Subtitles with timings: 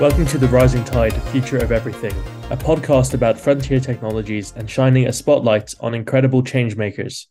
[0.00, 2.14] Welcome to The Rising Tide Future of Everything,
[2.52, 7.26] a podcast about frontier technologies and shining a spotlight on incredible changemakers.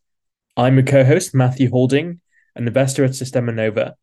[0.58, 2.20] I'm your co host, Matthew Holding,
[2.58, 3.96] an investor at Systema Nova.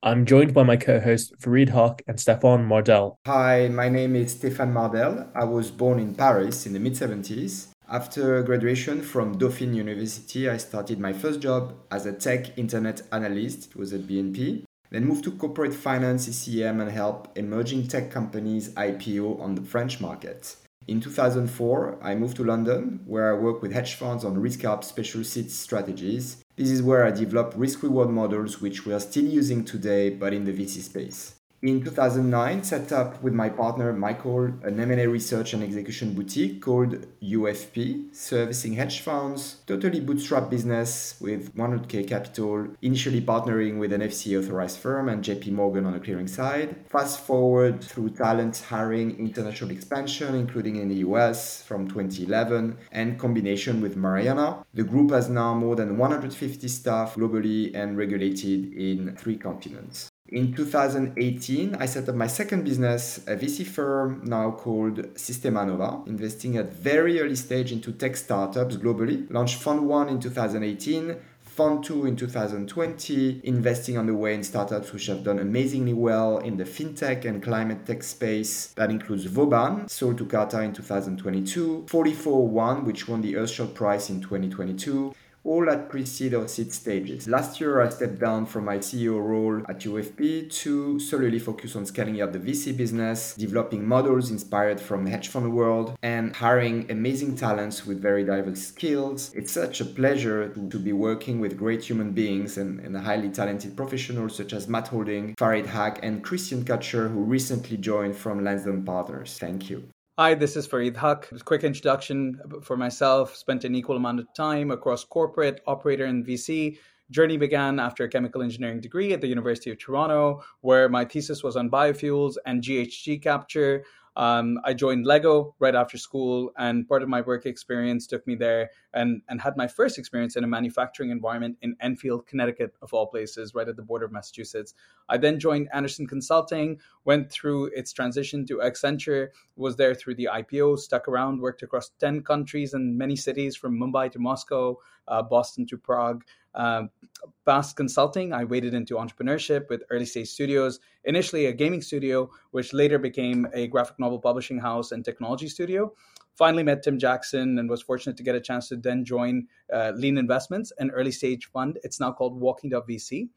[0.00, 3.16] I'm joined by my co host, Farid Haq and Stefan Mardel.
[3.26, 5.28] Hi, my name is Stéphane Mardel.
[5.34, 7.70] I was born in Paris in the mid 70s.
[7.88, 13.70] After graduation from Dauphine University, I started my first job as a tech internet analyst.
[13.70, 14.62] It was at BNP
[14.94, 20.00] then moved to corporate finance, ECM, and help emerging tech companies IPO on the French
[20.00, 20.54] market.
[20.86, 24.84] In 2004, I moved to London, where I work with hedge funds on risk arb
[24.84, 26.44] special sits strategies.
[26.54, 30.32] This is where I developed risk reward models, which we are still using today, but
[30.32, 31.34] in the VC space.
[31.64, 37.06] In 2009, set up with my partner Michael an M&A research and execution boutique called
[37.22, 44.40] UFP, servicing hedge funds, totally bootstrap business with 100k capital, initially partnering with an FCA
[44.40, 46.76] authorized firm and JP Morgan on the clearing side.
[46.90, 53.80] Fast forward through talent hiring, international expansion, including in the US from 2011, and combination
[53.80, 54.66] with Mariana.
[54.74, 60.10] The group has now more than 150 staff globally and regulated in three continents.
[60.34, 66.02] In 2018, I set up my second business, a VC firm now called Systema Nova,
[66.06, 69.30] investing at very early stage into tech startups globally.
[69.30, 74.92] Launched Fund 1 in 2018, Fund 2 in 2020, investing on the way in startups
[74.92, 78.72] which have done amazingly well in the fintech and climate tech space.
[78.74, 84.20] That includes Vauban, sold to Carta in 2022, 4401, which won the Earthshot Prize in
[84.20, 85.14] 2022,
[85.44, 87.28] all at pre-seed or seed stages.
[87.28, 91.84] Last year, I stepped down from my CEO role at UFP to solely focus on
[91.84, 96.90] scaling up the VC business, developing models inspired from the hedge fund world, and hiring
[96.90, 99.30] amazing talents with very diverse skills.
[99.34, 103.28] It's such a pleasure to, to be working with great human beings and, and highly
[103.28, 108.42] talented professionals such as Matt Holding, Farid Haq, and Christian Kutcher, who recently joined from
[108.42, 109.36] Lansdowne Partners.
[109.38, 109.93] Thank you.
[110.16, 111.28] Hi, this is Farid Haq.
[111.44, 113.34] Quick introduction for myself.
[113.34, 116.78] Spent an equal amount of time across corporate, operator, and VC.
[117.10, 121.42] Journey began after a chemical engineering degree at the University of Toronto, where my thesis
[121.42, 123.82] was on biofuels and GHG capture.
[124.16, 128.36] Um, I joined Lego right after school, and part of my work experience took me
[128.36, 132.94] there and, and had my first experience in a manufacturing environment in Enfield, Connecticut, of
[132.94, 134.74] all places, right at the border of Massachusetts.
[135.08, 140.28] I then joined Andersen Consulting, went through its transition to Accenture, was there through the
[140.32, 145.22] IPO, stuck around, worked across 10 countries and many cities from Mumbai to Moscow, uh,
[145.22, 146.24] Boston to Prague.
[146.54, 152.72] Past consulting, I waded into entrepreneurship with early stage studios, initially a gaming studio, which
[152.72, 155.92] later became a graphic novel publishing house and technology studio.
[156.34, 159.92] Finally, met Tim Jackson and was fortunate to get a chance to then join uh,
[159.94, 161.78] Lean Investments, an early stage fund.
[161.84, 163.28] It's now called Walking VC,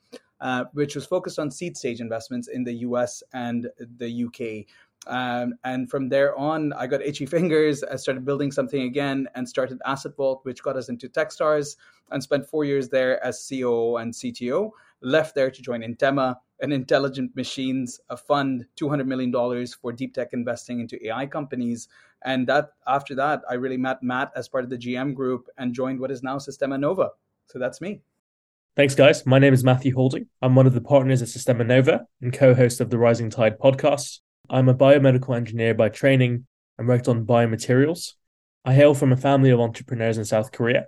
[0.41, 4.65] uh, which was focused on seed stage investments in the US and the UK.
[5.07, 7.83] Um, and from there on, I got itchy fingers.
[7.83, 11.77] I started building something again and started Asset Vault, which got us into Techstars
[12.11, 14.71] and spent four years there as COO and CTO.
[15.01, 20.29] Left there to join Intema, an intelligent machines a fund, $200 million for deep tech
[20.33, 21.87] investing into AI companies.
[22.23, 25.73] And that after that, I really met Matt as part of the GM group and
[25.73, 27.11] joined what is now Systema Nova.
[27.45, 28.01] So that's me.
[28.75, 29.25] Thanks, guys.
[29.25, 30.27] My name is Matthew Holding.
[30.41, 33.57] I'm one of the partners at Systema Nova and co host of the Rising Tide
[33.57, 34.19] podcast.
[34.49, 36.45] I'm a biomedical engineer by training
[36.77, 38.13] and worked on biomaterials.
[38.63, 40.85] I hail from a family of entrepreneurs in South Korea.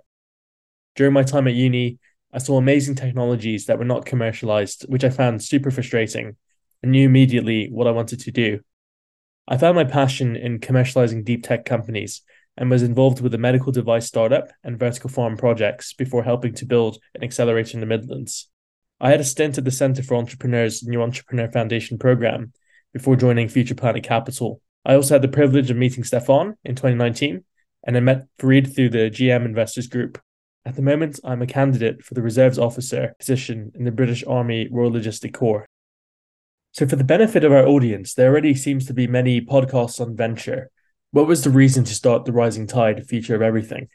[0.96, 1.98] During my time at uni,
[2.32, 6.36] I saw amazing technologies that were not commercialized, which I found super frustrating
[6.82, 8.60] and knew immediately what I wanted to do.
[9.46, 12.22] I found my passion in commercializing deep tech companies
[12.56, 16.66] and was involved with a medical device startup and vertical farm projects before helping to
[16.66, 18.48] build an accelerator in the Midlands.
[19.00, 22.52] I had a stint at the Centre for Entrepreneurs New Entrepreneur Foundation program
[22.92, 24.60] before joining Future Planet Capital.
[24.84, 27.44] I also had the privilege of meeting Stefan in 2019,
[27.86, 30.20] and I met Farid through the GM Investors Group.
[30.64, 34.68] At the moment, I'm a candidate for the Reserves Officer position in the British Army
[34.70, 35.66] Royal Logistic Corps.
[36.72, 40.16] So, for the benefit of our audience, there already seems to be many podcasts on
[40.16, 40.70] venture.
[41.10, 43.88] What was the reason to start the Rising Tide future of everything?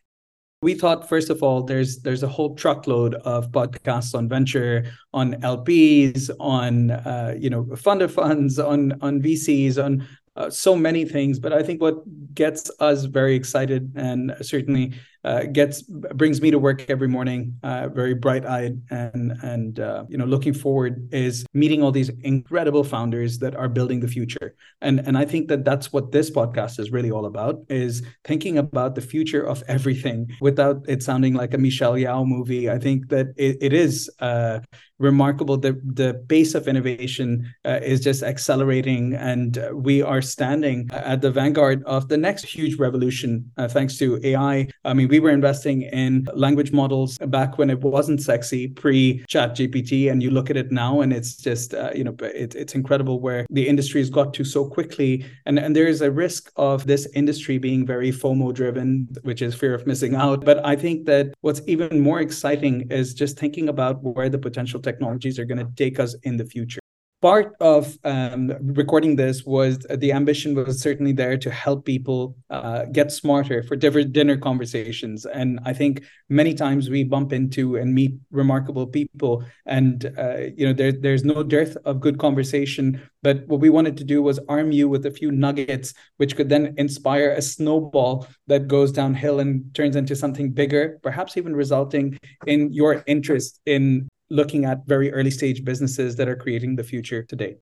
[0.62, 5.34] We thought first of all there's there's a whole truckload of podcasts on venture on
[5.42, 10.06] lps on uh, you know fund of funds on on vcs on
[10.38, 11.40] uh, so many things.
[11.40, 12.04] But i think what
[12.34, 14.94] gets us very excited and certainly
[15.26, 20.06] uh, gets brings me to work every morning, uh, very bright eyed and and uh,
[20.08, 24.56] you know looking forward is meeting all these incredible founders that are building the future.
[24.82, 28.60] And and I think that that's what this podcast is really all about is thinking
[28.60, 32.70] about the future of everything without it sounding like a Michelle Yeoh movie.
[32.70, 34.60] I think that it, it is uh,
[35.00, 35.58] remarkable.
[35.58, 41.22] The the pace of innovation uh, is just accelerating, and uh, we are standing at
[41.22, 44.68] the vanguard of the next huge revolution uh, thanks to AI.
[44.84, 49.56] I mean, we were investing in language models back when it wasn't sexy, pre Chat
[49.56, 52.76] GPT, and you look at it now, and it's just uh, you know it, it's
[52.76, 56.52] incredible where the industry has got to so quickly, and and there is a risk
[56.58, 60.44] of this industry being very FOMO driven, which is fear of missing out.
[60.44, 64.82] But I think that what's even more exciting is just thinking about where the potential
[64.82, 66.85] technologies are going to take us in the future
[67.26, 72.38] part of um, recording this was uh, the ambition was certainly there to help people
[72.52, 75.26] uh, get smarter for different dinner conversations.
[75.26, 80.68] And i think many times we bump into and meet remarkable people and uh, you
[80.68, 82.86] know there, there's no dearth of good conversation.
[83.24, 86.50] But what we wanted to do was arm you with a few nuggets which could
[86.50, 92.20] then inspire a snowball that goes downhill and turns into something bigger perhaps even resulting
[92.46, 97.24] in your interest in looking at very early stage businesses that are creating the future
[97.24, 97.56] today.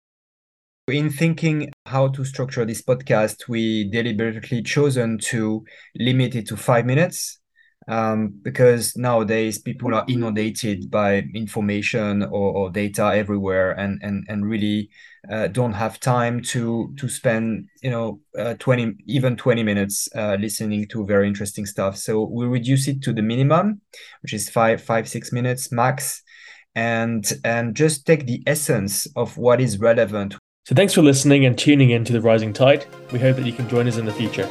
[0.88, 5.63] In thinking how to structure this podcast, we deliberately chosen to
[5.95, 7.39] limit it to five minutes
[7.88, 14.45] um, because nowadays people are inundated by information or, or data everywhere and, and, and
[14.45, 14.89] really
[15.31, 20.36] uh, don't have time to to spend you know uh, 20 even 20 minutes uh,
[20.38, 23.80] listening to very interesting stuff so we reduce it to the minimum
[24.21, 26.23] which is five five six minutes max
[26.75, 30.36] and and just take the essence of what is relevant.
[30.66, 32.86] So thanks for listening and tuning in to the Rising Tide.
[33.12, 34.50] We hope that you can join us in the future.